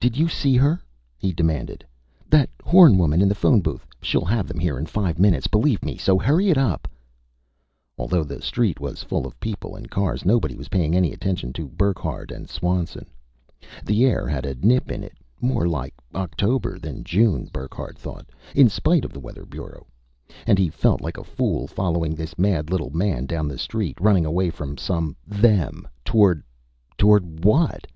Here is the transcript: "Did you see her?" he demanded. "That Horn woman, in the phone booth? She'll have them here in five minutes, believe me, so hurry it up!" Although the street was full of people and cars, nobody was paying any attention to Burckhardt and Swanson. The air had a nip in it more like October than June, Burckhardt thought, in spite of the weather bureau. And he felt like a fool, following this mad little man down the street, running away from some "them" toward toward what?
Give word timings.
"Did 0.00 0.16
you 0.18 0.26
see 0.26 0.56
her?" 0.56 0.80
he 1.16 1.32
demanded. 1.32 1.86
"That 2.28 2.50
Horn 2.64 2.98
woman, 2.98 3.22
in 3.22 3.28
the 3.28 3.36
phone 3.36 3.60
booth? 3.60 3.86
She'll 4.02 4.24
have 4.24 4.48
them 4.48 4.58
here 4.58 4.76
in 4.76 4.86
five 4.86 5.20
minutes, 5.20 5.46
believe 5.46 5.84
me, 5.84 5.96
so 5.96 6.18
hurry 6.18 6.50
it 6.50 6.58
up!" 6.58 6.88
Although 7.96 8.24
the 8.24 8.42
street 8.42 8.80
was 8.80 9.04
full 9.04 9.28
of 9.28 9.38
people 9.38 9.76
and 9.76 9.88
cars, 9.88 10.24
nobody 10.24 10.56
was 10.56 10.70
paying 10.70 10.96
any 10.96 11.12
attention 11.12 11.52
to 11.52 11.68
Burckhardt 11.68 12.32
and 12.32 12.50
Swanson. 12.50 13.06
The 13.84 14.04
air 14.06 14.26
had 14.26 14.44
a 14.44 14.56
nip 14.56 14.90
in 14.90 15.04
it 15.04 15.16
more 15.40 15.68
like 15.68 15.94
October 16.16 16.76
than 16.80 17.04
June, 17.04 17.44
Burckhardt 17.52 17.96
thought, 17.96 18.26
in 18.56 18.68
spite 18.68 19.04
of 19.04 19.12
the 19.12 19.20
weather 19.20 19.46
bureau. 19.46 19.86
And 20.48 20.58
he 20.58 20.68
felt 20.68 21.00
like 21.00 21.16
a 21.16 21.22
fool, 21.22 21.68
following 21.68 22.16
this 22.16 22.36
mad 22.36 22.70
little 22.70 22.90
man 22.90 23.24
down 23.24 23.46
the 23.46 23.56
street, 23.56 24.00
running 24.00 24.26
away 24.26 24.50
from 24.50 24.76
some 24.76 25.14
"them" 25.28 25.86
toward 26.04 26.42
toward 26.98 27.44
what? 27.44 27.86